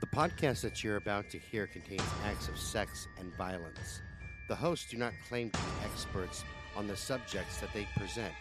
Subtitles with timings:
[0.00, 4.00] The podcast that you're about to hear contains acts of sex and violence.
[4.48, 6.42] The hosts do not claim to be experts
[6.74, 8.32] on the subjects that they present.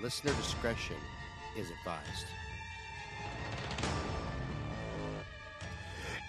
[0.00, 0.94] Listener discretion
[1.56, 2.26] is advised.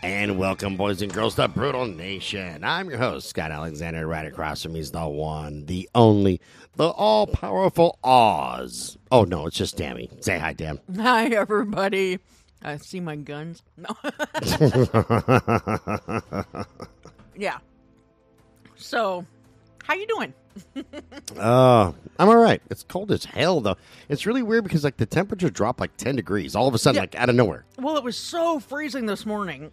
[0.02, 2.64] And welcome, boys and girls, to Brutal Nation.
[2.64, 4.08] I'm your host, Scott Alexander.
[4.08, 6.42] Right across from me is the one, the only,
[6.78, 8.98] the all powerful Oz.
[9.12, 10.10] Oh, no, it's just Dammy.
[10.22, 10.80] Say hi, Dam.
[10.96, 12.18] Hi, everybody.
[12.62, 13.64] I see my guns.
[13.78, 13.96] No.
[17.38, 17.58] yeah.
[18.76, 19.26] So,
[19.84, 20.34] how you doing?
[21.38, 22.62] Uh, I'm all right.
[22.70, 23.78] It's cold as hell, though.
[24.10, 26.96] It's really weird because, like, the temperature dropped like 10 degrees all of a sudden,
[26.96, 27.02] Yeah.
[27.04, 27.64] like, out of nowhere.
[27.78, 29.72] Well, it was so freezing this morning,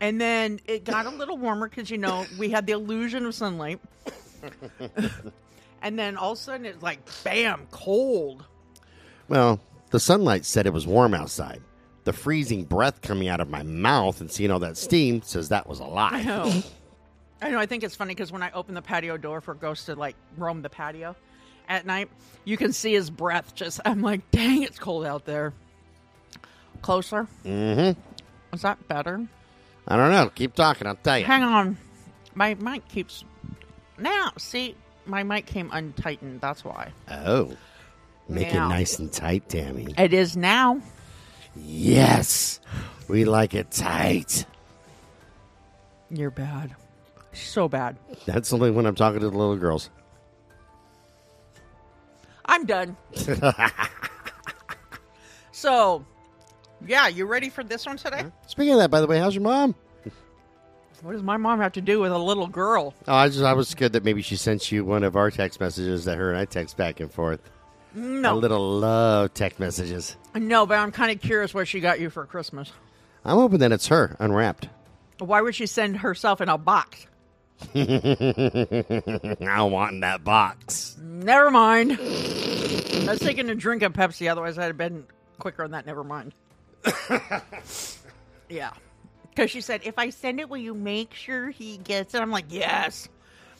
[0.00, 3.34] and then it got a little warmer because you know we had the illusion of
[3.34, 3.80] sunlight,
[5.82, 8.44] and then all of a sudden it's like bam, cold.
[9.28, 11.60] Well, the sunlight said it was warm outside.
[12.04, 15.66] The freezing breath coming out of my mouth and seeing all that steam says that
[15.66, 16.10] was a lie.
[16.12, 16.62] I know.
[17.42, 17.58] I know.
[17.58, 20.16] I think it's funny because when I open the patio door for Ghost to like
[20.36, 21.16] roam the patio
[21.68, 22.10] at night,
[22.44, 23.54] you can see his breath.
[23.54, 25.52] Just I'm like, dang, it's cold out there.
[26.82, 27.26] Closer.
[27.44, 27.98] Mm-hmm.
[28.54, 29.26] Is that better?
[29.88, 30.30] I don't know.
[30.34, 30.86] Keep talking.
[30.86, 31.24] I'll tell you.
[31.24, 31.76] Hang on.
[32.34, 33.24] My mic keeps.
[33.98, 34.74] Now, see,
[35.06, 36.40] my mic came untightened.
[36.40, 36.92] That's why.
[37.10, 37.56] Oh.
[38.28, 38.66] Make Now.
[38.66, 39.94] it nice and tight, Tammy.
[39.98, 40.80] It is now.
[41.56, 42.60] Yes.
[43.08, 44.46] We like it tight.
[46.10, 46.74] You're bad.
[47.32, 47.96] So bad.
[48.26, 49.90] That's only when I'm talking to the little girls.
[52.46, 52.96] I'm done.
[55.52, 56.04] so,
[56.86, 58.24] yeah, you ready for this one today?
[58.46, 59.74] Speaking of that, by the way, how's your mom?
[61.02, 62.94] What does my mom have to do with a little girl?
[63.06, 65.60] Oh, I just I was scared that maybe she sent you one of our text
[65.60, 67.40] messages that her and I text back and forth.
[67.94, 68.36] A No.
[68.36, 70.16] little love text messages.
[70.34, 72.72] No, but I'm kind of curious what she got you for Christmas.
[73.24, 74.68] I'm hoping that it's her unwrapped.
[75.18, 77.06] Why would she send herself in a box?
[77.74, 80.96] I want that box.
[81.00, 81.92] Never mind.
[81.92, 85.06] I was taking a drink of Pepsi, otherwise I'd have been
[85.38, 85.86] quicker on that.
[85.86, 86.34] Never mind.
[88.48, 88.70] yeah.
[89.30, 92.20] Because she said, if I send it, will you make sure he gets it?
[92.20, 93.08] I'm like, yes.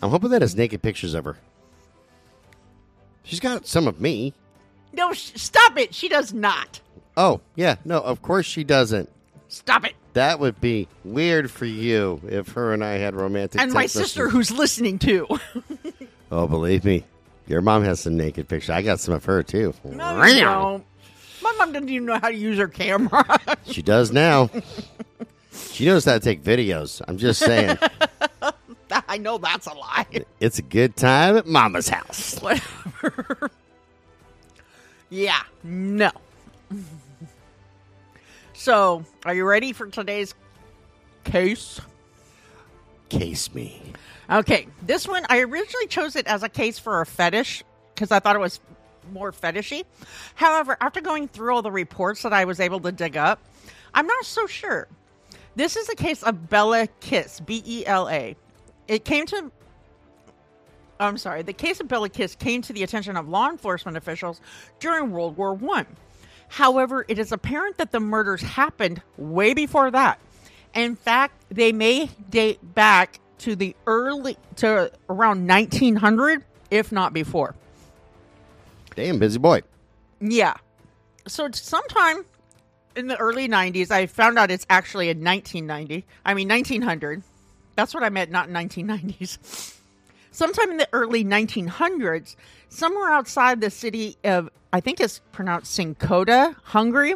[0.02, 1.36] I'm hoping that has naked pictures of her.
[3.24, 4.32] She's got some of me.
[4.92, 5.94] No, sh- stop it.
[5.94, 6.80] She does not.
[7.16, 7.76] Oh, yeah.
[7.84, 9.10] No, of course she doesn't.
[9.48, 9.94] Stop it.
[10.12, 14.28] That would be weird for you if her and I had romantic And my sister,
[14.28, 15.26] who's listening too.
[16.32, 17.04] Oh, believe me.
[17.46, 18.70] Your mom has some naked pictures.
[18.70, 19.72] I got some of her, too.
[19.84, 20.84] no, don't.
[21.42, 23.24] My mom doesn't even know how to use her camera.
[23.66, 24.50] She does now.
[25.70, 27.00] she knows how to take videos.
[27.06, 27.78] I'm just saying.
[29.08, 30.06] I know that's a lie.
[30.40, 32.38] it's a good time at Mama's house.
[32.42, 33.50] Whatever.
[35.10, 36.10] yeah, no.
[38.52, 40.34] so, are you ready for today's
[41.24, 41.80] case?
[43.08, 43.80] Case me.
[44.30, 47.62] Okay, this one, I originally chose it as a case for a fetish
[47.94, 48.60] because I thought it was
[49.12, 49.84] more fetishy.
[50.34, 53.38] However, after going through all the reports that I was able to dig up,
[53.92, 54.88] I'm not so sure.
[55.56, 58.34] This is a case of Bela Kiss, B E L A.
[58.88, 59.50] It came to
[61.00, 64.40] I'm sorry, the case of Bela Kiss came to the attention of law enforcement officials
[64.80, 65.86] during World War One.
[66.48, 70.20] However, it is apparent that the murders happened way before that.
[70.74, 77.54] In fact, they may date back to the early to around 1900, if not before.
[78.94, 79.62] Damn, busy boy.
[80.20, 80.54] Yeah.
[81.26, 82.24] So it's sometime
[82.94, 86.06] in the early 90s, I found out it's actually in 1990.
[86.24, 87.22] I mean 1900.
[87.76, 89.78] That's what I meant, not 1990s.
[90.30, 92.34] Sometime in the early 1900s,
[92.68, 97.14] somewhere outside the city of, I think it's pronounced Cinkota, Hungary,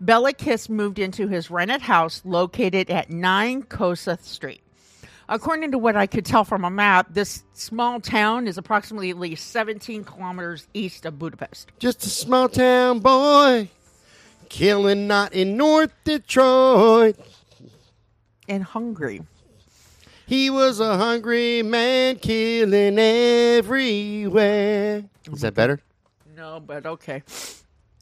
[0.00, 4.60] Bela Kiss moved into his rented house located at 9 Kossuth Street.
[5.28, 9.18] According to what I could tell from a map, this small town is approximately at
[9.18, 11.72] least 17 kilometers east of Budapest.
[11.78, 13.68] Just a small town boy.
[14.48, 17.16] Killing not in North Detroit.
[18.48, 19.22] And Hungary.
[20.26, 25.04] He was a hungry man killing everywhere.
[25.32, 25.80] Is that better?
[26.36, 27.22] No, but okay.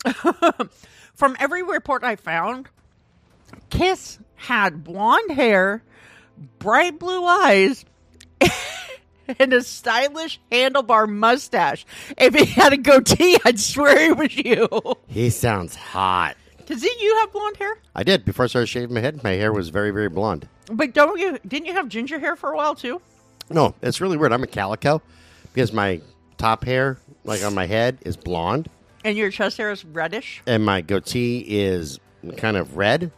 [1.14, 2.70] From every report I found,
[3.68, 5.82] Kiss had blonde hair,
[6.58, 7.84] bright blue eyes,
[9.38, 11.84] and a stylish handlebar mustache.
[12.16, 14.66] If he had a goatee, I'd swear it was you.
[15.08, 16.38] He sounds hot.
[16.64, 17.76] Does didn't you have blonde hair?
[17.94, 18.24] I did.
[18.24, 20.48] Before I started shaving my head, my hair was very, very blonde.
[20.70, 21.38] But don't you?
[21.46, 23.00] Didn't you have ginger hair for a while too?
[23.50, 24.32] No, it's really weird.
[24.32, 25.02] I'm a calico
[25.52, 26.00] because my
[26.38, 28.68] top hair, like on my head, is blonde,
[29.04, 30.42] And your chest hair is reddish.
[30.46, 32.00] and my goatee is
[32.38, 33.12] kind of red,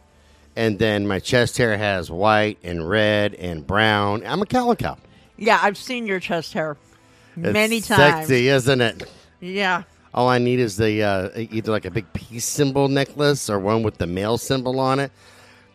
[0.55, 4.23] and then my chest hair has white and red and brown.
[4.25, 4.97] I'm a calico.
[5.37, 6.75] Yeah, I've seen your chest hair
[7.37, 8.27] It's many times.
[8.27, 9.09] Sexy, isn't it?
[9.39, 9.83] Yeah.
[10.13, 13.83] All I need is the uh, either like a big peace symbol necklace or one
[13.83, 15.11] with the male symbol on it.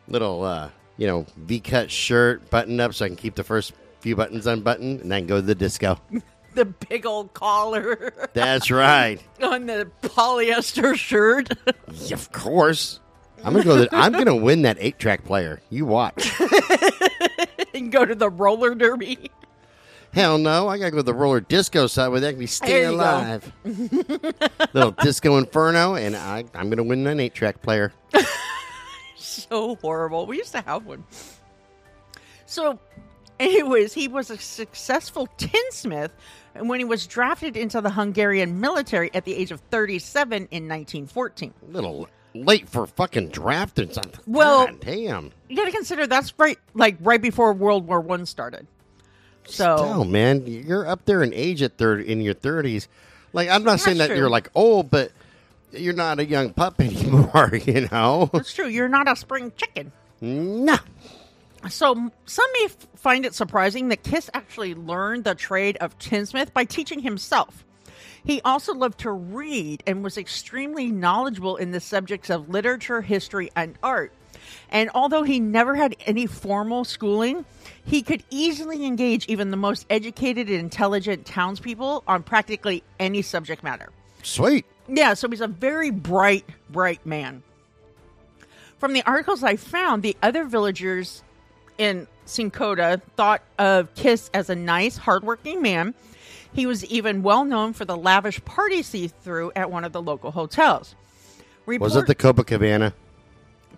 [0.08, 4.16] Little, uh, you know, V-cut shirt, button up, so I can keep the first few
[4.16, 5.98] buttons unbuttoned, and then go to the disco.
[6.54, 9.18] The big old collar That's right.
[9.42, 11.48] on the polyester shirt.
[11.94, 13.00] Yeah, of course.
[13.42, 13.76] I'm gonna go.
[13.78, 15.62] The, I'm gonna win that eight track player.
[15.70, 16.30] You watch.
[17.74, 19.30] and go to the roller derby.
[20.12, 20.68] Hell no!
[20.68, 23.50] I gotta go to the roller disco side where they can be staying alive.
[24.74, 27.94] Little disco inferno, and I, I'm gonna win an eight track player.
[29.52, 30.26] So horrible.
[30.26, 31.04] We used to have one.
[32.46, 32.78] So,
[33.38, 36.12] anyways, he was a successful tinsmith
[36.54, 40.68] and when he was drafted into the Hungarian military at the age of 37 in
[40.68, 41.52] 1914.
[41.62, 44.20] A little late for fucking drafting something.
[44.26, 45.32] Well- God damn.
[45.48, 48.66] You got to consider that's right, like right before World War One started.
[49.44, 52.86] So, Oh man, you're up there in age at third in your thirties.
[53.32, 54.16] Like I'm not saying that true.
[54.16, 55.10] you're like old, but
[55.72, 57.52] you're not a young pup anymore.
[57.54, 58.30] You know?
[58.34, 58.66] it's true.
[58.68, 59.92] You're not a spring chicken.
[60.20, 60.76] No.
[61.68, 66.52] So, some may f- find it surprising that Kiss actually learned the trade of tinsmith
[66.52, 67.64] by teaching himself.
[68.24, 73.50] He also loved to read and was extremely knowledgeable in the subjects of literature, history,
[73.54, 74.12] and art.
[74.70, 77.44] And although he never had any formal schooling,
[77.84, 83.62] he could easily engage even the most educated and intelligent townspeople on practically any subject
[83.62, 83.90] matter.
[84.22, 84.64] Sweet.
[84.88, 87.42] Yeah, so he's a very bright, bright man.
[88.78, 91.22] From the articles I found, the other villagers
[91.78, 95.94] in Cinkota thought of Kiss as a nice, hardworking man.
[96.52, 100.02] He was even well known for the lavish parties he threw at one of the
[100.02, 100.94] local hotels.
[101.66, 102.92] Was it the Copacabana?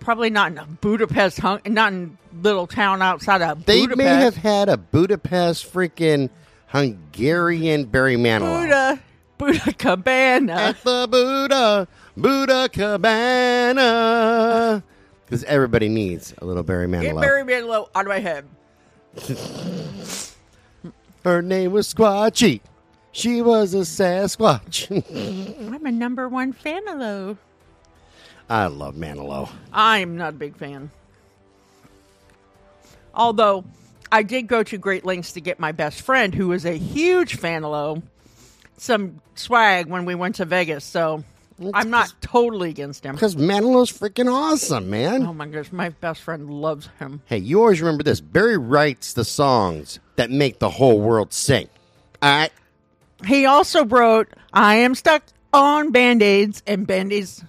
[0.00, 3.98] probably not in Budapest, hung, not in little town outside of They Budapest.
[3.98, 6.28] may have had a Budapest freaking
[6.66, 8.62] Hungarian Barry Manilow.
[8.62, 9.00] Buda,
[9.38, 10.52] Buda Cabana.
[10.52, 14.82] At the Buddha, Buddha Cabana.
[15.24, 17.20] Because everybody needs a little Barry Get Manilow.
[17.20, 18.44] Barry Manilow out of my head.
[21.24, 22.60] Her name was Squatchy.
[23.12, 24.90] She was a Sasquatch.
[25.74, 27.36] I'm a number one fan of those.
[28.50, 29.48] I love Manilow.
[29.72, 30.90] I'm not a big fan.
[33.14, 33.64] Although
[34.12, 37.36] I did go to great lengths to get my best friend, who was a huge
[37.36, 38.02] fan of Low,
[38.76, 40.84] some swag when we went to Vegas.
[40.84, 41.24] So
[41.72, 43.14] I'm not totally against him.
[43.14, 45.24] Because Manilow's freaking awesome, man.
[45.24, 47.22] Oh my gosh, my best friend loves him.
[47.26, 48.20] Hey, you always remember this.
[48.20, 51.68] Barry writes the songs that make the whole world sing.
[52.20, 52.52] All right?
[53.24, 55.22] He also wrote, I am stuck
[55.52, 57.44] on band aids and band aids,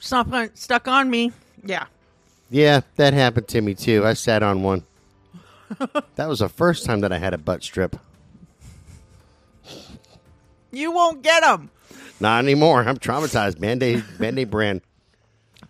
[0.00, 1.32] stuck on, stuck on me.
[1.64, 1.86] Yeah.
[2.50, 4.04] Yeah, that happened to me too.
[4.04, 4.82] I sat on one.
[6.16, 7.96] that was the first time that I had a butt strip.
[10.72, 11.70] You won't get them.
[12.20, 12.82] Not anymore.
[12.82, 13.58] I'm traumatized.
[13.60, 14.82] Band-Aid, Band-Aid brand.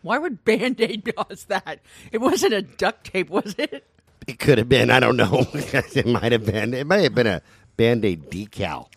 [0.02, 1.80] Why would band aid cause that?
[2.10, 3.86] It wasn't a duct tape, was it?
[4.26, 4.90] It could have been.
[4.90, 5.46] I don't know.
[5.54, 6.74] it might have been.
[6.74, 7.42] It might have been a
[7.76, 8.88] Band-Aid decal.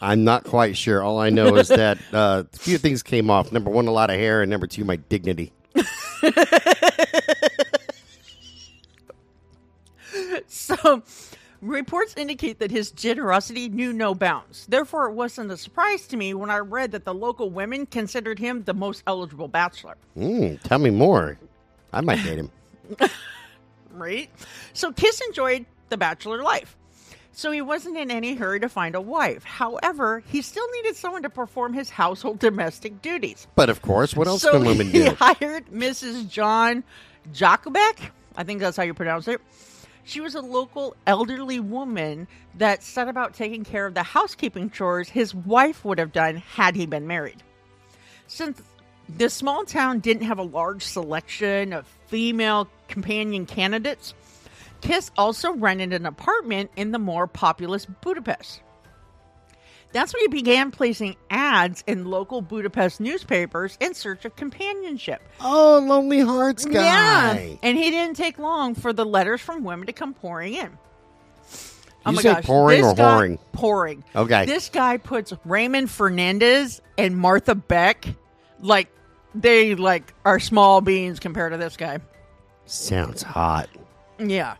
[0.00, 1.02] I'm not quite sure.
[1.02, 3.50] All I know is that uh, a few things came off.
[3.52, 5.52] Number one, a lot of hair, and number two, my dignity.
[10.46, 11.02] So,
[11.60, 14.66] reports indicate that his generosity knew no bounds.
[14.66, 18.38] Therefore, it wasn't a surprise to me when I read that the local women considered
[18.38, 19.96] him the most eligible bachelor.
[20.16, 21.38] Mm, tell me more.
[21.92, 22.50] I might date him.
[23.90, 24.30] Right?
[24.74, 26.76] So, Kiss enjoyed the bachelor life.
[27.32, 29.42] So, he wasn't in any hurry to find a wife.
[29.42, 33.48] However, he still needed someone to perform his household domestic duties.
[33.56, 35.02] But of course, what else so can women do?
[35.02, 36.28] he hired Mrs.
[36.30, 36.84] John
[37.32, 38.10] Jacobek.
[38.36, 39.40] I think that's how you pronounce it.
[40.08, 45.10] She was a local elderly woman that set about taking care of the housekeeping chores
[45.10, 47.42] his wife would have done had he been married.
[48.26, 48.62] Since
[49.06, 54.14] this small town didn't have a large selection of female companion candidates,
[54.80, 58.62] Kiss also rented an apartment in the more populous Budapest.
[59.92, 65.22] That's when he began placing ads in local Budapest newspapers in search of companionship.
[65.40, 66.72] Oh, Lonely Hearts guy.
[66.84, 67.56] Yeah.
[67.62, 70.76] And he didn't take long for the letters from women to come pouring in.
[72.06, 72.44] Oh You my say gosh.
[72.44, 73.38] pouring this or guy- whoring?
[73.52, 74.04] Pouring.
[74.14, 74.44] Okay.
[74.46, 78.06] This guy puts Raymond Fernandez and Martha Beck
[78.60, 78.88] like
[79.34, 81.98] they like are small beans compared to this guy.
[82.66, 83.68] Sounds hot.
[84.18, 84.56] Yeah.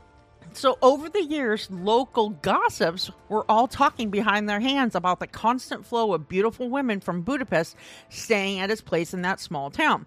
[0.58, 5.86] So over the years, local gossips were all talking behind their hands about the constant
[5.86, 7.76] flow of beautiful women from Budapest
[8.08, 10.06] staying at his place in that small town.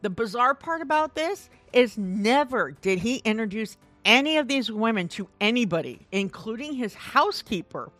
[0.00, 5.28] The bizarre part about this is never did he introduce any of these women to
[5.42, 7.92] anybody, including his housekeeper.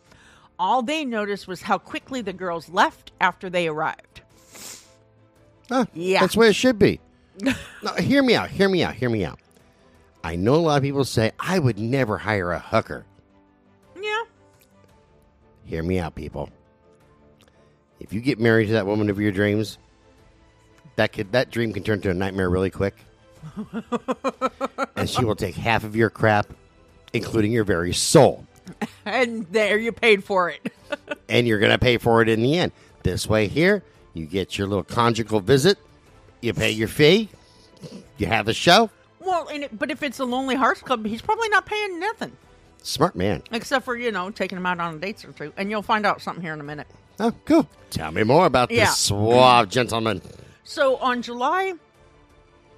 [0.57, 4.21] All they noticed was how quickly the girls left after they arrived.
[5.69, 6.21] Huh, Yeah.
[6.21, 6.99] That's the way it should be.
[7.99, 8.49] hear me out.
[8.49, 8.95] Hear me out.
[8.95, 9.39] Hear me out.
[10.23, 13.05] I know a lot of people say, I would never hire a hooker.
[14.01, 14.23] Yeah.
[15.65, 16.49] Hear me out, people.
[17.99, 19.77] If you get married to that woman of your dreams,
[20.95, 22.95] that could that dream can turn to a nightmare really quick.
[24.95, 26.47] and she will take half of your crap,
[27.13, 28.45] including your very soul.
[29.05, 30.71] And there you paid for it.
[31.27, 32.71] And you're gonna pay for it in the end.
[33.01, 33.81] This way here,
[34.13, 35.79] you get your little conjugal visit,
[36.41, 37.29] you pay your fee,
[38.17, 38.91] you have a show.
[39.25, 42.31] Well, and it, but if it's a Lonely Hearts Club, he's probably not paying nothing.
[42.81, 43.41] Smart man.
[43.51, 45.53] Except for, you know, taking him out on dates or two.
[45.55, 46.87] And you'll find out something here in a minute.
[47.19, 47.67] Oh, cool.
[47.89, 48.85] Tell me more about Yeah.
[48.85, 50.21] this suave gentleman.
[50.63, 51.73] So on July,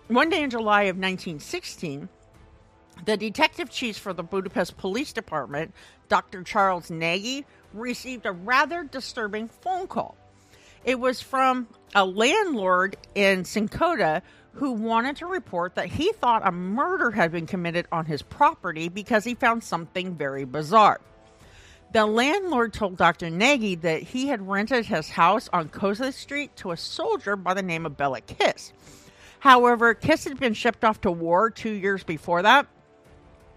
[0.08, 2.10] one day in July of 1916,
[3.06, 5.74] the detective chief for the Budapest Police Department,
[6.10, 6.44] Dr.
[6.44, 10.16] Charles Nagy, received a rather disturbing phone call.
[10.84, 14.22] It was from a landlord in Cinkota
[14.56, 18.90] who wanted to report that he thought a murder had been committed on his property
[18.90, 21.02] because he found something very bizarre.
[21.94, 23.30] The landlord told Dr.
[23.30, 27.62] Nagy that he had rented his house on Cosa Street to a soldier by the
[27.62, 28.74] name of Bela Kiss.
[29.40, 32.66] However, Kiss had been shipped off to war two years before that,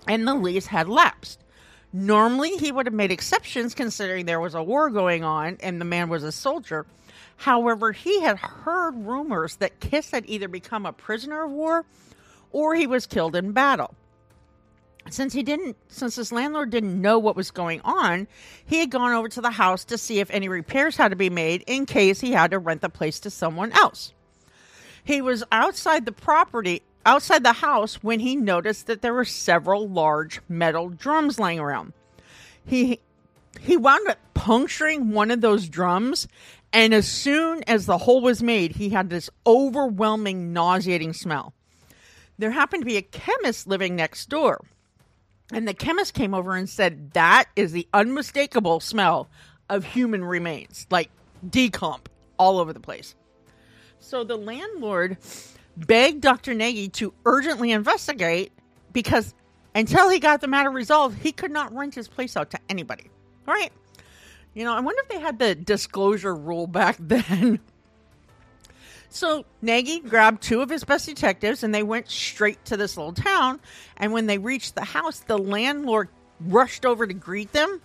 [0.07, 1.43] and the lease had lapsed.
[1.93, 5.87] Normally, he would have made exceptions considering there was a war going on and the
[5.87, 6.87] man was a soldier.
[7.38, 11.85] However, he had heard rumors that Kiss had either become a prisoner of war
[12.50, 13.95] or he was killed in battle.
[15.09, 18.26] Since he didn't since his landlord didn't know what was going on
[18.66, 21.30] he had gone over to the house to see if any repairs had to be
[21.30, 24.12] made in case he had to rent the place to someone else.
[25.02, 29.88] He was outside the property outside the house when he noticed that there were several
[29.88, 31.95] large metal drums laying around.
[32.66, 33.00] He
[33.61, 36.29] he wound up puncturing one of those drums
[36.73, 41.53] and as soon as the hole was made he had this overwhelming nauseating smell
[42.38, 44.61] there happened to be a chemist living next door
[45.53, 49.29] and the chemist came over and said, That is the unmistakable smell
[49.69, 51.11] of human remains, like
[51.47, 52.07] decomp
[52.38, 53.15] all over the place.
[53.99, 55.17] So the landlord
[55.77, 56.55] begged Dr.
[56.55, 58.53] Nagy to urgently investigate
[58.93, 59.35] because
[59.75, 63.11] until he got the matter resolved, he could not rent his place out to anybody.
[63.49, 63.73] All right.
[64.52, 67.61] You know, I wonder if they had the disclosure rule back then.
[69.09, 73.14] So Nagy grabbed two of his best detectives and they went straight to this little
[73.14, 73.59] town.
[73.97, 77.81] And when they reached the house, the landlord rushed over to greet them.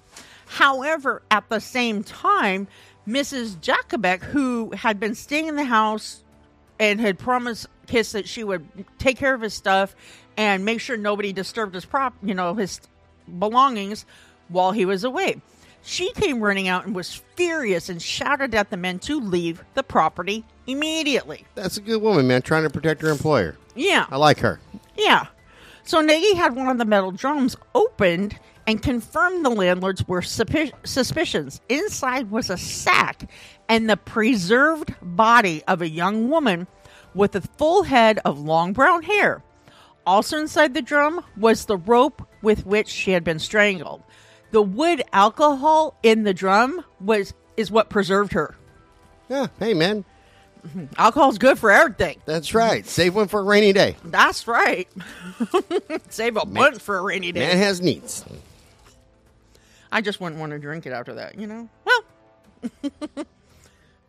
[0.48, 2.68] However, at the same time,
[3.08, 3.56] Mrs.
[3.56, 6.24] Jacobek, who had been staying in the house
[6.78, 8.68] and had promised Kiss that she would
[8.98, 9.96] take care of his stuff
[10.36, 12.82] and make sure nobody disturbed his prop, you know, his
[13.40, 14.06] belongings
[14.50, 15.42] while he was away.
[15.84, 19.84] She came running out and was furious and shouted at the men to leave the
[19.84, 21.46] property immediately.
[21.56, 23.58] That's a good woman, man, trying to protect her employer.
[23.76, 24.06] Yeah.
[24.10, 24.60] I like her.
[24.96, 25.28] Yeah.
[25.84, 30.40] So Nagy had one of the metal drums opened and confirmed the landlord's worst
[30.86, 31.60] suspicions.
[31.68, 33.30] Inside was a sack
[33.68, 36.68] and the preserved body of a young woman
[37.14, 39.44] with a full head of long brown hair.
[40.06, 44.02] Also inside the drum was the rope with which she had been strangled.
[44.54, 48.56] The wood alcohol in the drum was is what preserved her.
[49.28, 50.06] Yeah, hey, man.
[50.98, 52.22] Alcohol's good for everything.
[52.26, 52.86] That's right.
[52.86, 53.96] Save one for a rainy day.
[54.06, 54.88] That's right.
[56.10, 57.40] Save a bunch for a rainy day.
[57.40, 58.24] Man has needs.
[59.92, 61.68] I just wouldn't want to drink it after that, you know?
[61.84, 62.86] Well,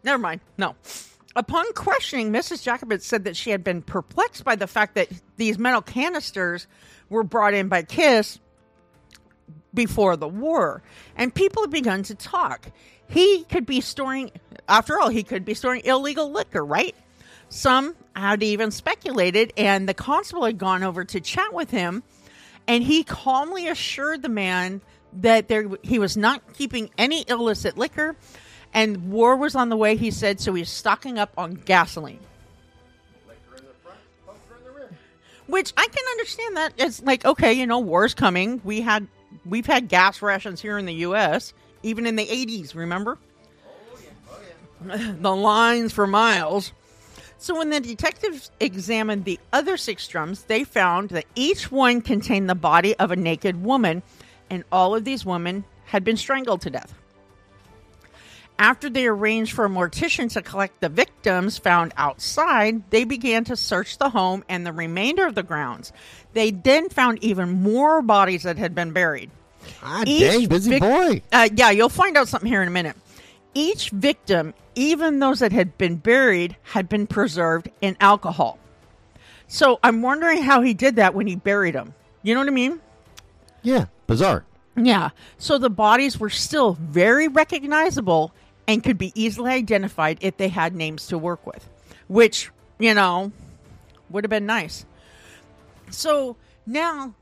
[0.05, 0.43] never mind.
[0.59, 0.77] No.
[1.35, 2.63] Upon questioning, Mrs.
[2.63, 5.09] Jacobitz said that she had been perplexed by the fact that
[5.39, 6.67] these metal canisters
[7.09, 8.39] were brought in by Kiss
[9.75, 10.83] before the war,
[11.17, 12.71] and people had begun to talk.
[13.09, 14.31] He could be storing,
[14.69, 16.95] after all, he could be storing illegal liquor, right?
[17.49, 22.03] Some had even speculated, and the constable had gone over to chat with him,
[22.67, 24.81] and he calmly assured the man
[25.21, 28.17] that there he was not keeping any illicit liquor,
[28.73, 29.97] and war was on the way.
[29.97, 30.55] He said so.
[30.55, 32.21] He's stocking up on gasoline.
[35.47, 38.61] Which I can understand that it's like okay, you know, war's coming.
[38.65, 39.07] We had
[39.45, 41.55] we've had gas rations here in the U.S.
[41.83, 42.75] even in the '80s.
[42.75, 43.19] Remember
[44.81, 46.73] the lines for miles.
[47.39, 52.49] So when the detectives examined the other six drums, they found that each one contained
[52.49, 54.03] the body of a naked woman,
[54.49, 56.95] and all of these women had been strangled to death.
[58.59, 63.57] After they arranged for a mortician to collect the victims found outside, they began to
[63.57, 65.93] search the home and the remainder of the grounds.
[66.35, 69.31] They then found even more bodies that had been buried.
[69.83, 71.23] Ah, Each dang, busy vic- boy.
[71.33, 72.97] Uh, yeah, you'll find out something here in a minute.
[73.55, 78.59] Each victim, even those that had been buried, had been preserved in alcohol.
[79.49, 81.95] So I'm wondering how he did that when he buried them.
[82.23, 82.81] You know what I mean?
[83.63, 84.45] Yeah, bizarre.
[84.77, 85.11] Yeah.
[85.39, 88.33] So the bodies were still very recognizable
[88.67, 91.69] and could be easily identified if they had names to work with,
[92.09, 93.33] which, you know,
[94.11, 94.85] would have been nice.
[95.91, 97.15] So now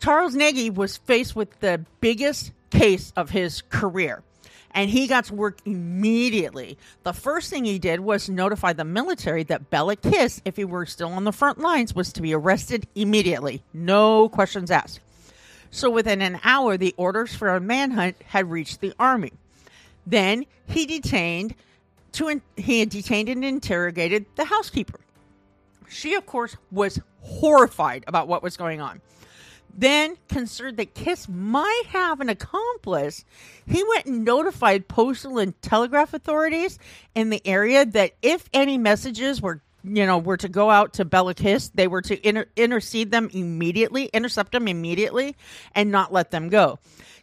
[0.00, 4.22] Charles Nagy was faced with the biggest case of his career.
[4.72, 6.78] And he got to work immediately.
[7.02, 10.86] The first thing he did was notify the military that Bela Kiss, if he were
[10.86, 13.64] still on the front lines, was to be arrested immediately.
[13.74, 15.00] No questions asked.
[15.72, 19.32] So within an hour, the orders for a manhunt had reached the army.
[20.06, 21.54] Then he detained
[22.12, 25.00] to he detained and interrogated the housekeeper.
[25.88, 29.00] She, of course, was horrified about what was going on.
[29.76, 33.24] Then, concerned that Kiss might have an accomplice,
[33.66, 36.78] he went and notified postal and telegraph authorities
[37.14, 41.04] in the area that if any messages were, you know, were to go out to
[41.04, 45.36] Bela Kiss, they were to inter- intercede them immediately, intercept them immediately,
[45.74, 46.78] and not let them go.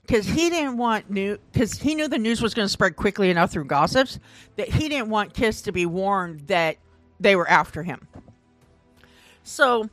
[0.08, 3.30] Because he didn't want new, because he knew the news was going to spread quickly
[3.30, 4.20] enough through gossips
[4.56, 6.78] that he didn't want Kiss to be warned that
[7.20, 8.08] they were after him.
[9.44, 9.90] So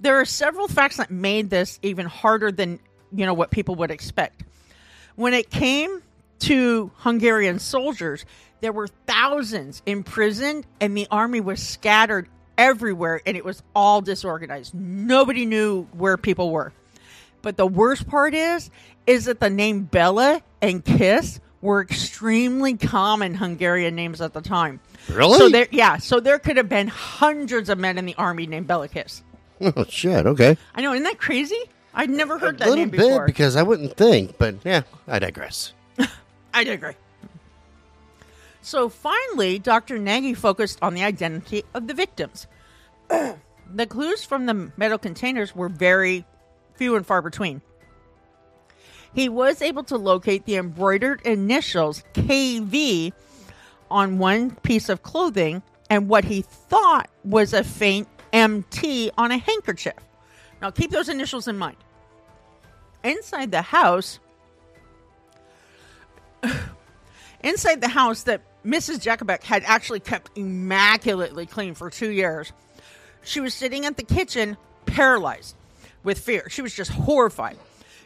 [0.00, 2.78] there are several facts that made this even harder than
[3.12, 4.44] you know what people would expect.
[5.16, 6.00] When it came
[6.40, 8.24] to Hungarian soldiers,
[8.60, 14.74] there were thousands imprisoned, and the army was scattered everywhere, and it was all disorganized.
[14.74, 16.72] Nobody knew where people were.
[17.42, 18.70] But the worst part is,
[19.06, 24.80] is that the name Bela and Kiss were extremely common Hungarian names at the time.
[25.10, 25.38] Really?
[25.38, 25.98] So there, yeah.
[25.98, 29.22] So there could have been hundreds of men in the army named Bela Kiss.
[29.60, 30.26] Oh shit.
[30.26, 30.56] Okay.
[30.74, 31.60] I know, isn't that crazy?
[31.92, 33.26] I'd never heard a that little name bit before.
[33.26, 35.72] because I wouldn't think, but yeah, I digress.
[36.54, 36.94] I digress.
[38.62, 39.98] So finally, Dr.
[39.98, 42.46] Nagy focused on the identity of the victims.
[43.08, 46.24] the clues from the metal containers were very
[46.80, 47.60] few and far between.
[49.14, 53.12] He was able to locate the embroidered initials KV
[53.90, 59.36] on one piece of clothing and what he thought was a faint MT on a
[59.36, 59.92] handkerchief.
[60.62, 61.76] Now keep those initials in mind.
[63.04, 64.18] Inside the house,
[67.44, 69.00] inside the house that Mrs.
[69.00, 72.54] Jacobek had actually kept immaculately clean for two years.
[73.22, 75.56] She was sitting at the kitchen, paralyzed
[76.02, 76.48] with fear.
[76.48, 77.58] She was just horrified.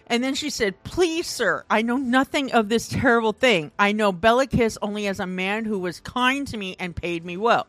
[0.07, 3.73] And then she said, Please, sir, I know nothing of this terrible thing.
[3.79, 7.25] I know Bela Kiss only as a man who was kind to me and paid
[7.25, 7.67] me well.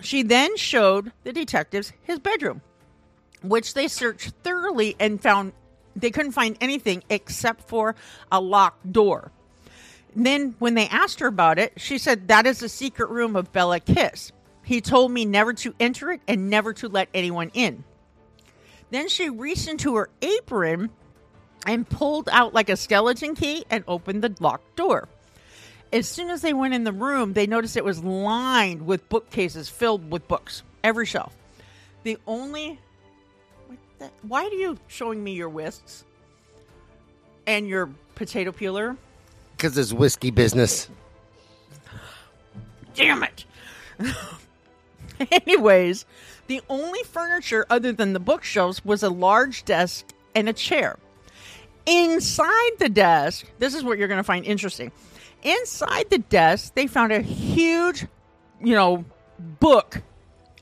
[0.00, 2.60] She then showed the detectives his bedroom,
[3.42, 5.52] which they searched thoroughly and found
[5.94, 7.94] they couldn't find anything except for
[8.32, 9.30] a locked door.
[10.16, 13.52] Then, when they asked her about it, she said, That is the secret room of
[13.52, 14.32] Bela Kiss.
[14.64, 17.84] He told me never to enter it and never to let anyone in.
[18.90, 20.90] Then she reached into her apron
[21.66, 25.08] and pulled out like a skeleton key and opened the locked door.
[25.92, 29.68] As soon as they went in the room, they noticed it was lined with bookcases
[29.68, 31.34] filled with books, every shelf.
[32.02, 32.78] The only.
[33.66, 36.04] what the- Why are you showing me your whisks
[37.46, 38.96] and your potato peeler?
[39.56, 40.88] Because it's whiskey business.
[42.94, 43.44] Damn it.
[45.30, 46.04] Anyways,
[46.46, 50.98] the only furniture other than the bookshelves was a large desk and a chair.
[51.86, 54.90] Inside the desk, this is what you're going to find interesting.
[55.42, 58.06] Inside the desk, they found a huge,
[58.62, 59.04] you know,
[59.38, 60.02] book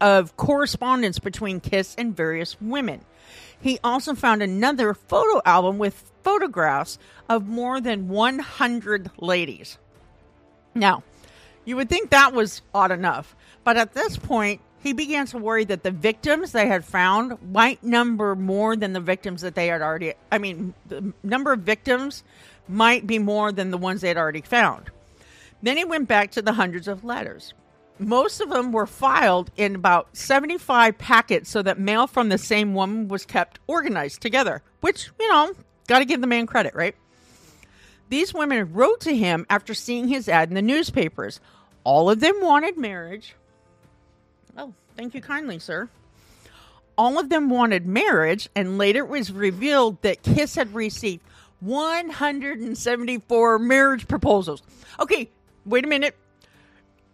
[0.00, 3.04] of correspondence between Kiss and various women.
[3.60, 9.78] He also found another photo album with photographs of more than 100 ladies.
[10.74, 11.04] Now,
[11.64, 15.64] you would think that was odd enough, but at this point, he began to worry
[15.64, 19.80] that the victims they had found might number more than the victims that they had
[19.80, 20.14] already.
[20.30, 22.24] I mean, the number of victims
[22.68, 24.90] might be more than the ones they had already found.
[25.62, 27.54] Then he went back to the hundreds of letters.
[27.98, 32.74] Most of them were filed in about 75 packets so that mail from the same
[32.74, 35.52] woman was kept organized together, which, you know,
[35.86, 36.96] got to give the man credit, right?
[38.08, 41.38] These women wrote to him after seeing his ad in the newspapers.
[41.84, 43.36] All of them wanted marriage.
[44.56, 45.88] Oh, thank you kindly, sir.
[46.98, 51.22] All of them wanted marriage, and later it was revealed that Kiss had received
[51.60, 54.62] 174 marriage proposals.
[55.00, 55.30] Okay,
[55.64, 56.16] wait a minute.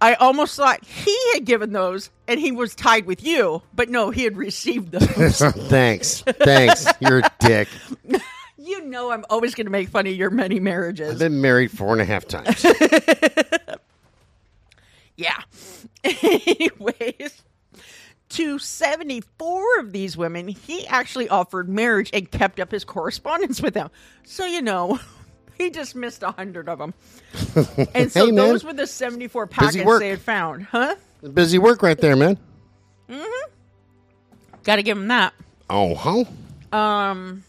[0.01, 4.11] I almost thought he had given those and he was tied with you, but no,
[4.11, 5.39] he had received those.
[5.41, 6.21] Thanks.
[6.23, 6.87] Thanks.
[7.01, 7.69] You're a dick.
[8.59, 11.11] you know, I'm always going to make fun of your many marriages.
[11.11, 12.65] I've been married four and a half times.
[15.19, 15.35] Yeah.
[16.23, 17.43] Anyways,
[18.31, 23.75] to 74 of these women, he actually offered marriage and kept up his correspondence with
[23.75, 23.91] them.
[24.25, 25.01] So, you know,
[25.59, 26.95] he just missed 100 of them.
[27.95, 30.65] And so Hey, those were the 74 packets they had found.
[30.65, 30.95] Huh?
[31.35, 32.39] Busy work right there, man.
[33.09, 33.53] Mm-hmm.
[34.63, 35.35] Got to give him that.
[35.71, 36.25] Oh, huh?
[36.77, 37.45] Um,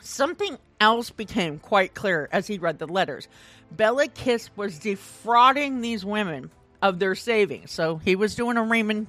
[0.00, 3.28] something else became quite clear as he read the letters.
[3.70, 6.50] Bela Kiss was defrauding these women
[6.82, 7.70] of their savings.
[7.70, 9.08] So he was doing a Raymond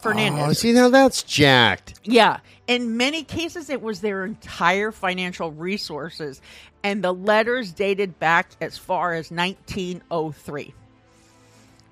[0.00, 0.44] Fernandez.
[0.44, 2.00] Oh, see, now that's jacked.
[2.04, 2.38] Yeah.
[2.66, 6.40] In many cases, it was their entire financial resources,
[6.82, 10.74] and the letters dated back as far as 1903.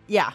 [0.07, 0.33] Yeah.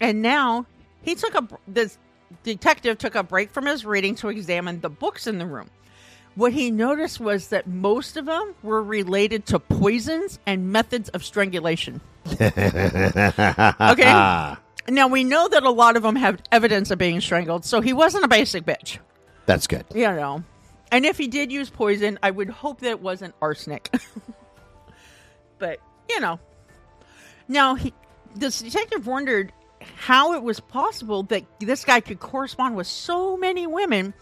[0.00, 0.66] And now
[1.02, 1.98] he took a this
[2.42, 5.70] detective took a break from his reading to examine the books in the room.
[6.34, 11.24] What he noticed was that most of them were related to poisons and methods of
[11.24, 12.00] strangulation.
[12.40, 14.10] Okay.
[14.86, 17.94] Now we know that a lot of them have evidence of being strangled, so he
[17.94, 18.98] wasn't a basic bitch.
[19.46, 19.86] That's good.
[19.94, 20.44] You know.
[20.92, 23.92] And if he did use poison, I would hope that it wasn't arsenic.
[25.58, 26.38] but, you know.
[27.48, 27.92] Now, he,
[28.36, 29.52] this detective wondered
[29.96, 34.14] how it was possible that this guy could correspond with so many women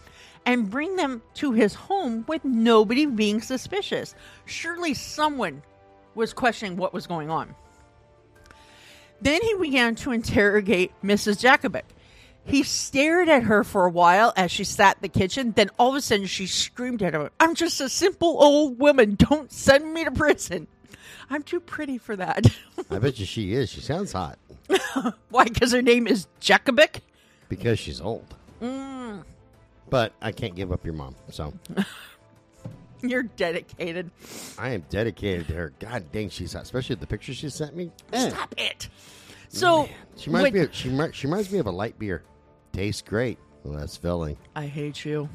[0.45, 4.15] and bring them to his home with nobody being suspicious.
[4.45, 5.61] Surely someone
[6.15, 7.55] was questioning what was going on.
[9.23, 11.41] Then he began to interrogate Mrs.
[11.41, 11.83] Jacobek.
[12.45, 15.53] He stared at her for a while as she sat in the kitchen.
[15.55, 19.15] Then all of a sudden she screamed at him, I'm just a simple old woman.
[19.15, 20.67] Don't send me to prison.
[21.29, 22.45] I'm too pretty for that.
[22.91, 23.69] I bet you she is.
[23.69, 24.37] She sounds hot
[25.29, 25.45] Why?
[25.45, 26.99] Because her name is Jacobek?
[27.49, 28.33] because she's old.
[28.61, 29.23] Mm.
[29.89, 31.53] But I can't give up your mom, so
[33.09, 34.09] You're dedicated.
[34.57, 35.73] I am dedicated to her.
[35.79, 36.63] God dang, she's hot.
[36.63, 37.91] Especially the picture she sent me.
[38.13, 38.89] Stop it.
[39.49, 39.87] So,
[40.17, 40.59] She reminds when- me.
[40.61, 42.23] Of, she she reminds me of a light beer.
[42.71, 43.37] Tastes great.
[43.63, 44.37] Well, that's filling.
[44.55, 45.29] I hate you.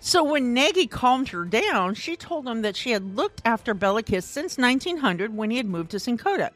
[0.00, 4.02] So when Nagy calmed her down, she told him that she had looked after Bela
[4.02, 6.50] Kiss since 1900 when he had moved to Cinkota.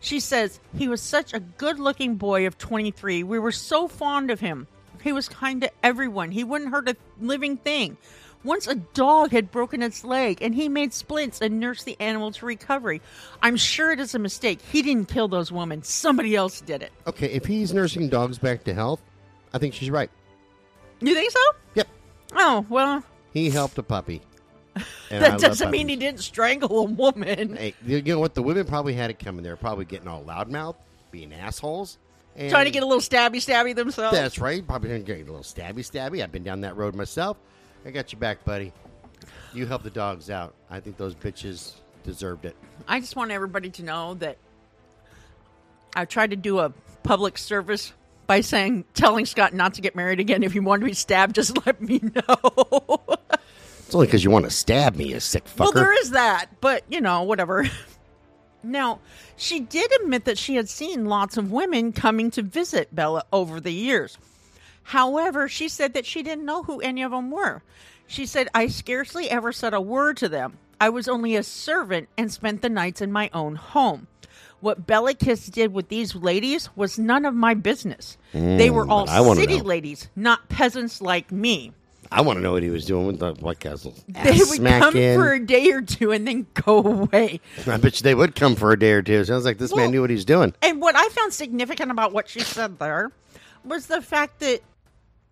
[0.00, 3.24] She says, He was such a good looking boy of 23.
[3.24, 4.66] We were so fond of him.
[5.02, 6.30] He was kind to everyone.
[6.30, 7.96] He wouldn't hurt a living thing.
[8.44, 12.30] Once a dog had broken its leg and he made splints and nursed the animal
[12.32, 13.00] to recovery.
[13.42, 14.60] I'm sure it is a mistake.
[14.62, 15.82] He didn't kill those women.
[15.82, 16.92] Somebody else did it.
[17.06, 19.00] Okay, if he's nursing dogs back to health,
[19.52, 20.10] I think she's right.
[21.00, 21.40] You think so?
[21.74, 21.88] Yep,
[22.34, 24.22] Oh, well, he helped a puppy.
[25.10, 27.56] And I that doesn't mean he didn't strangle a woman.
[27.56, 28.34] Hey, you know what?
[28.34, 29.42] The women probably had it coming.
[29.42, 30.76] They're probably getting all loudmouth,
[31.10, 31.98] being assholes,
[32.36, 34.16] and Trying to get a little stabby stabby themselves.
[34.16, 34.64] That's right.
[34.64, 36.22] Probably gonna get a little stabby stabby.
[36.22, 37.38] I've been down that road myself.
[37.84, 38.72] I got your back, buddy.
[39.52, 40.54] You help the dogs out.
[40.70, 42.56] I think those bitches deserved it.
[42.86, 44.38] I just want everybody to know that
[45.94, 46.70] I tried to do a
[47.02, 47.92] public service
[48.26, 50.42] by saying, telling Scott not to get married again.
[50.42, 53.00] If you want to be stabbed, just let me know.
[53.80, 55.60] It's only because you want to stab me, you sick fucker.
[55.60, 57.64] well, there is that, but you know, whatever.
[58.62, 59.00] now,
[59.36, 63.60] she did admit that she had seen lots of women coming to visit Bela over
[63.60, 64.18] the years.
[64.88, 67.62] However, she said that she didn't know who any of them were.
[68.06, 70.56] She said, I scarcely ever said a word to them.
[70.80, 74.06] I was only a servant and spent the nights in my own home.
[74.60, 78.16] What Bela Kiss did with these ladies was none of my business.
[78.32, 79.64] they were mm, all I city know.
[79.64, 81.72] ladies, not peasants like me.
[82.10, 83.94] I want to know what he was doing with the White Castle.
[84.08, 85.18] They would smack come in.
[85.20, 87.40] for a day or two and then go away.
[87.66, 89.22] I bet you they would come for a day or two.
[89.24, 90.54] Sounds like this Well- man knew what he was doing.
[90.62, 93.12] And what I found significant about what she said there
[93.64, 94.62] was the fact that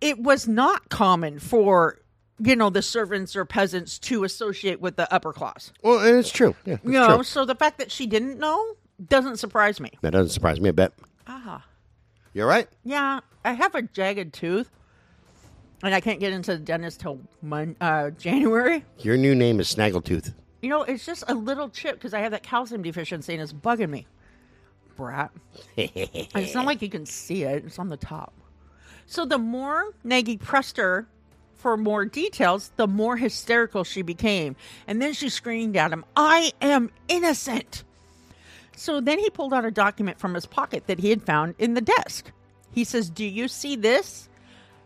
[0.01, 1.99] it was not common for,
[2.39, 5.71] you know, the servants or peasants to associate with the upper class.
[5.83, 6.55] Well, and it's true.
[6.65, 7.23] Yeah, it's You know, true.
[7.23, 8.75] so the fact that she didn't know
[9.07, 9.91] doesn't surprise me.
[10.01, 10.93] That doesn't surprise me a bit.
[11.27, 11.65] Ah.
[12.33, 12.67] You're right.
[12.83, 14.69] Yeah, I have a jagged tooth.
[15.83, 18.83] And I can't get into the dentist till Mon- uh, January.
[18.99, 20.33] Your new name is Snaggletooth.
[20.63, 23.53] You know, it's just a little chip because I have that calcium deficiency and it's
[23.53, 24.07] bugging me.
[24.95, 25.31] Brat.
[25.77, 28.33] It's not like you can see it, it's on the top.
[29.07, 31.07] So the more Nagy pressed her
[31.55, 34.55] for more details, the more hysterical she became.
[34.85, 37.83] And then she screamed at him, I am innocent.
[38.75, 41.73] So then he pulled out a document from his pocket that he had found in
[41.73, 42.31] the desk.
[42.71, 44.29] He says, Do you see this?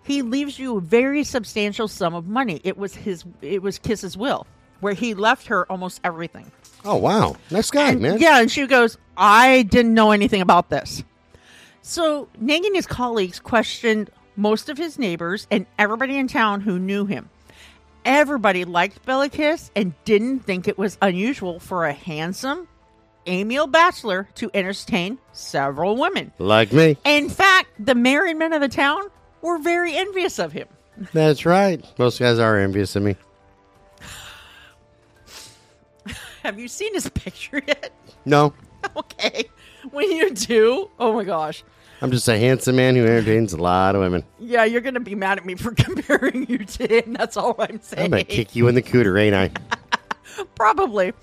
[0.04, 2.62] He leaves you a very substantial sum of money.
[2.64, 4.48] It was his it was Kiss's will.
[4.80, 6.52] where he left her almost everything.
[6.86, 8.18] Oh wow, nice guy, And- man.
[8.20, 11.04] Yeah, and she goes, I didn't know anything about this.
[11.82, 16.80] So Nagy and his colleagues questioned most of his neighbors and everybody in town who
[16.80, 17.30] knew him.
[18.06, 22.68] Everybody liked Bela Kiss and didn't think it was unusual for a handsome,
[23.28, 26.32] amiable bachelor to entertain several women.
[26.40, 26.98] Like me.
[27.06, 29.04] In fact, the married men of the town
[29.42, 30.68] were very envious of him.
[31.14, 31.84] That's right.
[32.00, 33.16] Most guys are envious of me.
[36.44, 37.92] Have you seen his picture yet?
[38.26, 38.54] No,
[38.96, 39.46] okay.
[39.92, 41.64] When you do, oh my gosh.
[42.02, 44.24] I'm just a handsome man who entertains a lot of women.
[44.40, 47.14] Yeah, you're going to be mad at me for comparing you to him.
[47.14, 48.06] That's all I'm saying.
[48.06, 49.52] I'm gonna kick you in the cooter, ain't I?
[50.56, 51.14] Probably.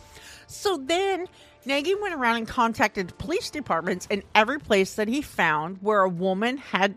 [0.47, 1.27] So then
[1.67, 6.09] Nagy went around and contacted police departments in every place that he found where a
[6.09, 6.95] woman had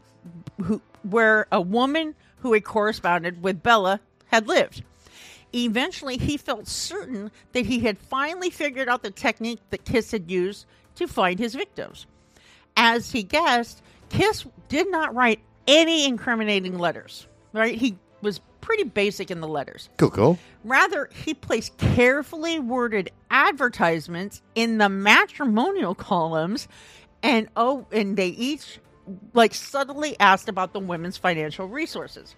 [0.61, 4.83] who where a woman who had corresponded with Bela had lived.
[5.53, 10.31] Eventually, he felt certain that he had finally figured out the technique that Kiss had
[10.31, 12.05] used to find his victims.
[12.75, 17.27] As he guessed, Kiss did not write any incriminating letters.
[17.53, 17.75] Right?
[17.75, 19.89] He was pretty basic in the letters.
[19.97, 20.39] Cool, cool.
[20.63, 26.67] Rather, he placed carefully worded advertisements in the matrimonial columns,
[27.23, 28.79] and oh, and they each
[29.33, 32.35] like subtly asked about the women's financial resources.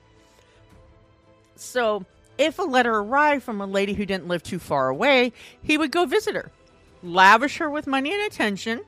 [1.56, 2.06] So,
[2.38, 5.92] if a letter arrived from a lady who didn't live too far away, he would
[5.92, 6.52] go visit her,
[7.04, 8.82] lavish her with money and attention,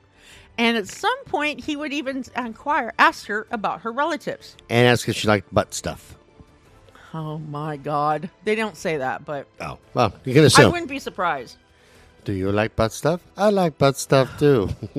[0.58, 4.56] and at some point, he would even inquire, ask her about her relatives.
[4.70, 6.16] And ask if she liked butt stuff.
[7.14, 10.98] Oh my God, they don't say that, but Oh, well, you can I wouldn't be
[10.98, 11.56] surprised.
[12.26, 13.20] Do you like butt stuff?
[13.36, 14.68] I like butt stuff too.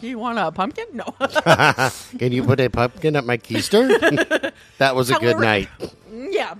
[0.00, 0.86] Do you want a pumpkin?
[0.94, 1.04] No.
[2.18, 4.50] Can you put a pumpkin up my keister?
[4.78, 5.68] that was a good night.
[6.30, 6.54] yeah.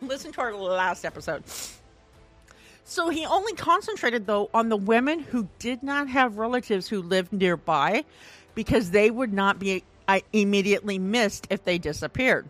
[0.00, 1.42] Listen to our last episode.
[2.84, 7.32] So he only concentrated, though, on the women who did not have relatives who lived
[7.32, 8.04] nearby
[8.54, 12.48] because they would not be uh, immediately missed if they disappeared.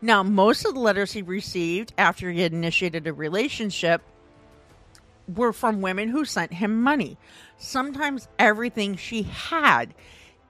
[0.00, 4.02] Now, most of the letters he received after he had initiated a relationship
[5.28, 7.16] were from women who sent him money,
[7.58, 9.94] sometimes everything she had.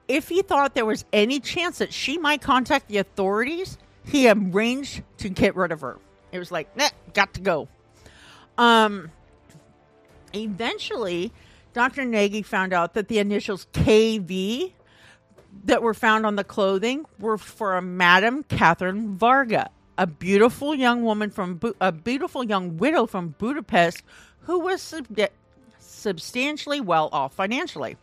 [0.07, 5.03] If he thought there was any chance that she might contact the authorities, he arranged
[5.19, 5.99] to get rid of her.
[6.31, 7.67] It was like, nah, got to go.
[8.57, 9.11] Um,
[10.33, 11.31] eventually,
[11.73, 12.05] Dr.
[12.05, 14.73] Nagy found out that the initials KV
[15.65, 21.03] that were found on the clothing were for a Madame Catherine Varga, a beautiful young
[21.03, 24.03] woman from a beautiful young widow from Budapest
[24.41, 25.07] who was sub-
[25.79, 27.97] substantially well off financially.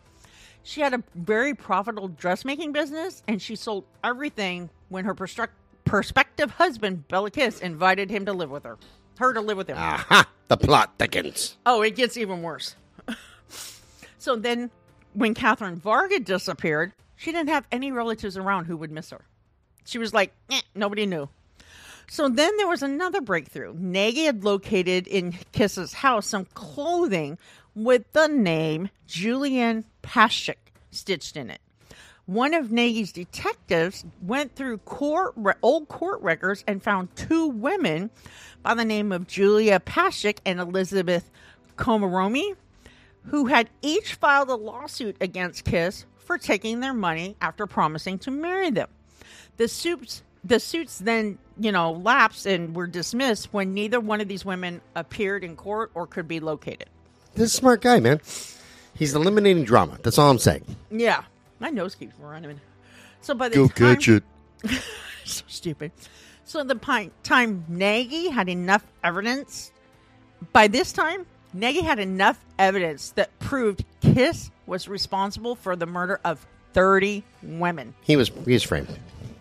[0.63, 7.09] She had a very profitable dressmaking business, and she sold everything when her prospective husband
[7.09, 8.77] Bela Kiss invited him to live with her,
[9.21, 9.79] her to live with him.
[9.79, 10.29] Aha!
[10.49, 11.57] The plot thickens.
[11.65, 12.75] Oh, it gets even worse.
[14.19, 14.71] so then,
[15.15, 19.25] when Catherine Varga disappeared, she didn't have any relatives around who would miss her.
[19.85, 21.29] She was like, eh, nobody knew.
[22.09, 23.73] So then there was another breakthrough.
[23.77, 27.39] Nagy had located in Kiss's house some clothing
[27.75, 30.57] with the name Julian Paschik
[30.91, 31.61] stitched in it.
[32.31, 38.09] One of Nagy's detectives went through court re- old court records and found two women
[38.63, 41.29] by the name of Julia Paschik and Elizabeth
[41.77, 42.55] Komaromi,
[43.25, 48.31] who had each filed a lawsuit against Kiss for taking their money after promising to
[48.31, 48.91] marry them.
[49.57, 54.29] The suits the suits then, you know, lapsed and were dismissed when neither one of
[54.29, 56.89] these women appeared in court or could be located.
[57.35, 58.21] This is a smart guy, man.
[58.95, 59.99] He's eliminating drama.
[60.05, 60.65] That's all I'm saying.
[60.93, 61.25] Yeah,
[61.61, 62.61] my nose keeps running.
[63.21, 64.25] So by the Go time, catch it.
[65.25, 65.93] so stupid.
[66.45, 69.71] So the pi- time Nagy had enough evidence.
[70.53, 76.19] By this time, Nagy had enough evidence that proved Kiss was responsible for the murder
[76.25, 77.95] of thirty women.
[78.01, 78.89] He was he was framed.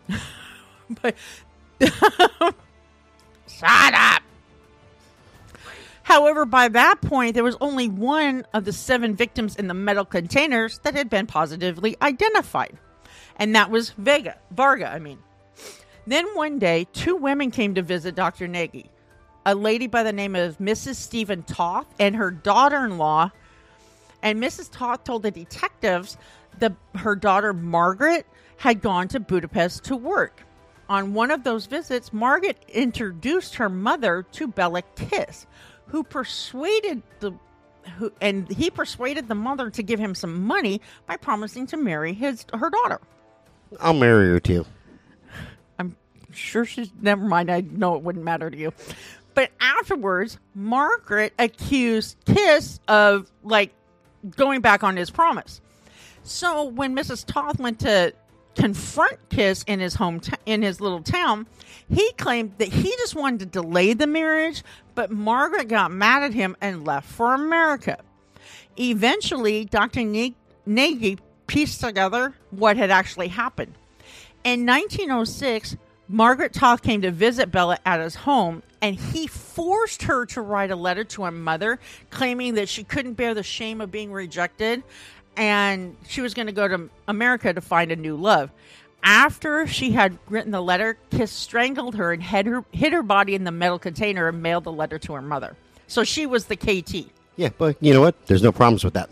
[1.01, 1.15] But
[3.47, 4.18] shut up.
[6.09, 10.03] However, by that point, there was only one of the seven victims in the metal
[10.03, 12.79] containers that had been positively identified,
[13.35, 14.91] and that was Vega Varga.
[14.91, 15.19] I mean,
[16.07, 18.47] then one day, two women came to visit Dr.
[18.47, 18.89] Nagy,
[19.45, 20.95] a lady by the name of Mrs.
[20.95, 23.29] Stephen Toth and her daughter-in-law.
[24.23, 24.71] And Mrs.
[24.71, 26.17] Toth told the detectives
[26.57, 28.25] that her daughter Margaret
[28.57, 30.41] had gone to Budapest to work.
[30.89, 35.45] On one of those visits, Margaret introduced her mother to Bela Kiss,
[35.89, 37.33] who persuaded the
[37.97, 42.13] who and he persuaded the mother to give him some money by promising to marry
[42.13, 42.99] his her daughter.
[43.79, 44.65] I'll marry her too.
[45.77, 45.95] I'm
[46.31, 47.49] sure she's never mind.
[47.51, 48.73] I know it wouldn't matter to you.
[49.33, 53.73] But afterwards, Margaret accused Kiss of like
[54.35, 55.61] going back on his promise.
[56.23, 57.25] So when Mrs.
[57.25, 58.13] Toth went to
[58.59, 61.47] confront Kiss in his home in his little town,
[61.89, 64.63] he claimed that he just wanted to delay the marriage,
[64.95, 67.99] but Margaret got mad at him and left for America.
[68.77, 70.03] Eventually, Dr.
[70.65, 71.17] Nagy
[71.47, 73.73] pieced together what had actually happened.
[74.43, 75.77] In 1906,
[76.09, 80.71] Margaret Toth came to visit Bela at his home, and he forced her to write
[80.71, 84.83] a letter to her mother, claiming that she couldn't bear the shame of being rejected
[85.39, 88.51] and she was going to go to America to find a new love.
[89.01, 93.33] After she had written the letter, Kiss strangled her and hid her, hid her body
[93.33, 95.55] in the metal container and mailed the letter to her mother.
[95.87, 97.09] So she was the KT.
[97.37, 98.27] Yeah, but you know what?
[98.27, 99.09] There's no problems with that.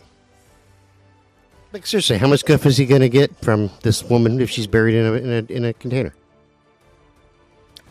[1.72, 4.68] Like seriously, how much guff is he going to get from this woman if she's
[4.68, 6.14] buried in a, in a in a container?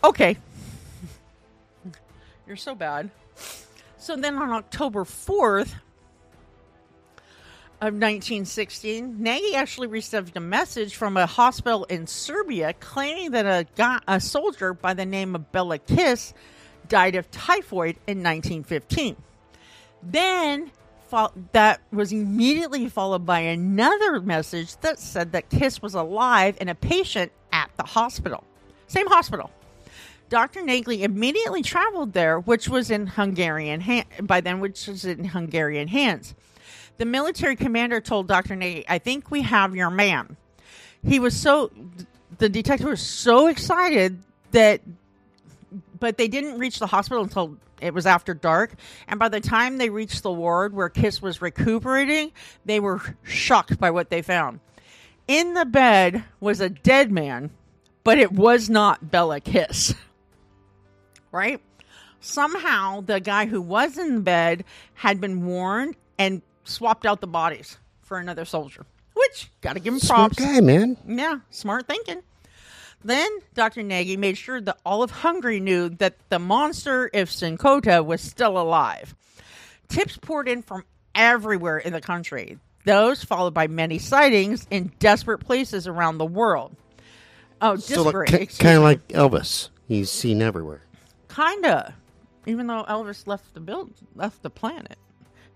[0.03, 0.37] Okay,
[2.47, 3.09] you're so bad.
[3.97, 5.75] So then on October fourth,
[7.79, 13.45] of 1916, Nagy actually received a message from a hospital in Serbia claiming that
[13.77, 16.33] a, a soldier by the name of Bela Kiss
[16.87, 19.15] died of typhoid in 1915.
[20.01, 20.71] Then
[21.51, 26.75] that was immediately followed by another message that said that Kiss was alive and a
[26.75, 28.43] patient at the hospital.
[28.87, 29.51] Same hospital.
[30.29, 30.63] Dr.
[30.63, 36.33] Nagy immediately traveled there, which was in Hungarian by then, which was in Hungarian hands.
[36.97, 38.55] The military commander told Dr.
[38.55, 40.35] Nagy, I think we have your man.
[41.03, 41.71] He was so,
[42.37, 44.81] the detective was so excited that,
[45.99, 48.73] but they didn't reach the hospital until it was after dark.
[49.07, 52.31] And by the time they reached the ward where Kiss was recuperating,
[52.65, 54.59] they were shocked by what they found.
[55.27, 57.51] In the bed was a dead man,
[58.03, 59.93] but it was not Bela Kiss.
[61.29, 61.61] Right?
[62.21, 67.77] Somehow the guy who was in bed had been warned and swapped out the bodies
[68.01, 68.85] for another soldier.
[69.13, 70.37] Which got to give him props.
[70.37, 70.97] Smart guy, man.
[71.07, 72.21] Yeah, smart thinking.
[73.03, 73.83] Then Dr.
[73.83, 79.15] Nagy made sure that all of Hungary knew that the monster Ivszyn was still alive.
[79.87, 80.83] Tips poured in from
[81.15, 86.75] everywhere in the country, those followed by many sightings in desperate places around the world.
[87.61, 88.29] Oh, disparate.
[88.29, 89.69] So like, kind of like Elvis.
[89.87, 90.81] He's seen everywhere.
[91.29, 91.95] Kinda.
[92.45, 94.97] Even though Elvis left the build, left the planet.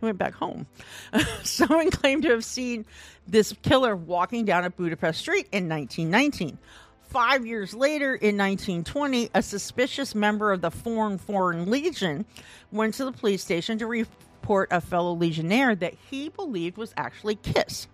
[0.01, 0.65] He went back home.
[1.43, 2.85] Someone claimed to have seen
[3.27, 6.57] this killer walking down a Budapest street in 1919.
[7.03, 12.25] Five years later, in 1920, a suspicious member of the Foreign Foreign Legion
[12.71, 17.35] went to the police station to report a fellow legionnaire that he believed was actually
[17.35, 17.87] Kiss.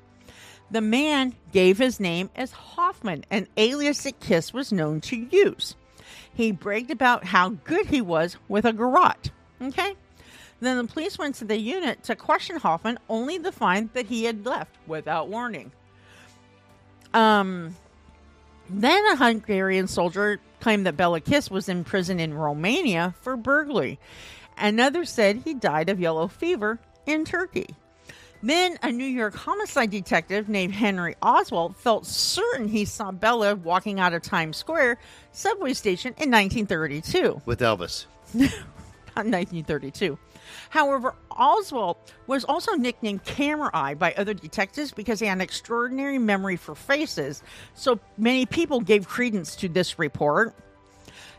[0.72, 5.76] The man gave his name as Hoffman, an alias that Kiss was known to use.
[6.34, 9.32] He bragged about how good he was with a garrote.
[9.62, 9.96] Okay?
[10.60, 14.24] Then the police went to the unit to question Hoffman, only to find that he
[14.24, 15.72] had left without warning.
[17.14, 17.76] Um,
[18.70, 24.00] then a Hungarian soldier claimed that Bela Kiss was in prison in Romania for burglary.
[24.58, 27.68] Another said he died of yellow fever in Turkey.
[28.44, 34.00] Then a New York homicide detective named Henry Oswald felt certain he saw Bela walking
[34.00, 35.00] out of Times Square
[35.32, 37.42] subway station in 1932.
[37.46, 38.06] With Elvis.
[38.34, 40.18] Not 1932.
[40.70, 46.18] However, Oswald was also nicknamed Camera Eye by other detectives because he had an extraordinary
[46.18, 50.56] memory for faces, so many people gave credence to this report.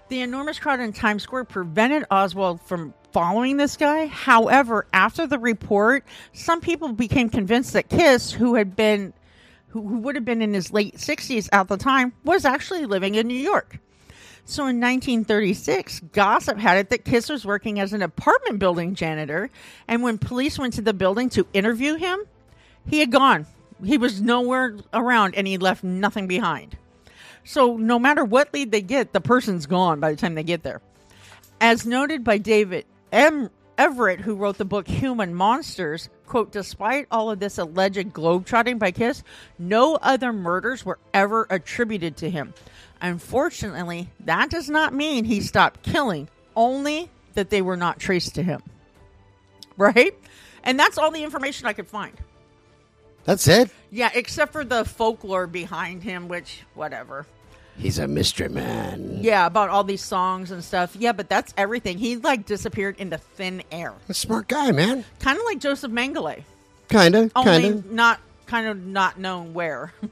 [0.08, 4.06] The enormous crowd in Times Square prevented Oswald from following this guy.
[4.06, 9.12] However, after the report, some people became convinced that Kiss, who had been
[9.68, 13.16] who, who would have been in his late 60s at the time, was actually living
[13.16, 13.78] in New York.
[14.50, 19.50] So in 1936, gossip had it that Kiss was working as an apartment building janitor,
[19.86, 22.20] and when police went to the building to interview him,
[22.86, 23.44] he had gone.
[23.84, 26.78] He was nowhere around and he left nothing behind.
[27.44, 30.62] So no matter what lead they get, the person's gone by the time they get
[30.62, 30.80] there.
[31.60, 33.50] As noted by David M.
[33.76, 38.92] Everitt, who wrote the book Human Monsters, quote, despite all of this alleged globetrotting by
[38.92, 39.22] Kiss,
[39.58, 42.54] no other murders were ever attributed to him.
[43.00, 48.42] Unfortunately, that does not mean he stopped killing, only that they were not traced to
[48.42, 48.62] him.
[49.76, 50.14] Right?
[50.64, 52.16] And that's all the information I could find.
[53.24, 53.70] That's it?
[53.90, 57.26] Yeah, except for the folklore behind him, which, whatever.
[57.76, 59.18] He's a mystery man.
[59.20, 60.96] Yeah, about all these songs and stuff.
[60.96, 61.98] Yeah, but that's everything.
[61.98, 63.94] He, like, disappeared into thin air.
[64.08, 65.04] A smart guy, man.
[65.20, 66.42] Kind of like Joseph Mengele.
[66.88, 67.92] Kind of, Only kind of.
[67.92, 69.92] not kind of not known where.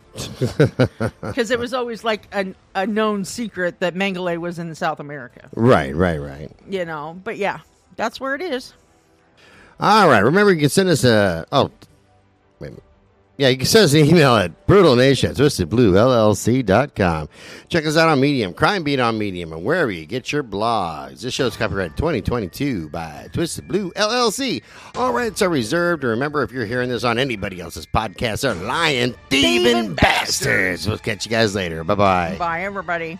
[1.20, 5.49] Because it was always like a, a known secret that Mengele was in South America,
[5.55, 6.51] Right, right, right.
[6.68, 7.20] you know.
[7.24, 7.61] But yeah,
[7.97, 8.72] that's where it is.
[9.80, 10.20] All right.
[10.20, 11.45] Remember, you can send us a.
[11.53, 11.70] Oh,
[12.61, 12.82] wait a minute.
[13.39, 17.28] Yeah, you can send us an email at brutalnation at twistedbluellc.com.
[17.68, 21.20] Check us out on Medium, Crime Beat on Medium, and wherever you get your blogs.
[21.20, 24.62] This show's copyright 2022 by Twisted Blue LLC.
[24.95, 26.03] All rights are reserved.
[26.05, 30.89] And remember, if you're hearing this on anybody else's podcast, they're lying, thieving Thieving bastards.
[30.89, 31.84] We'll catch you guys later.
[31.84, 32.37] Bye bye.
[32.39, 33.18] Bye, everybody.